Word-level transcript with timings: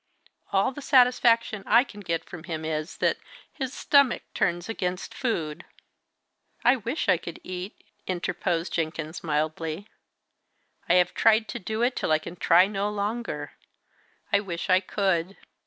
All 0.51 0.71
the 0.71 0.81
satisfaction 0.81 1.61
I 1.67 1.83
can 1.83 1.99
get 1.99 2.25
from 2.27 2.45
him 2.45 2.65
is, 2.65 2.97
that 2.97 3.19
'his 3.53 3.71
stomach 3.71 4.23
turns 4.33 4.67
against 4.67 5.13
food!'" 5.13 5.63
"I 6.63 6.77
wish 6.77 7.07
I 7.07 7.17
could 7.17 7.39
eat," 7.43 7.75
interposed 8.07 8.73
Jenkins, 8.73 9.23
mildly. 9.23 9.87
"I 10.89 10.95
have 10.95 11.13
tried 11.13 11.47
to 11.49 11.59
do 11.59 11.83
it 11.83 11.95
till 11.95 12.11
I 12.11 12.17
can 12.17 12.35
try 12.35 12.65
no 12.65 12.89
longer. 12.89 13.51
I 14.33 14.39
wish 14.39 14.71
I 14.71 14.79
could." 14.79 15.37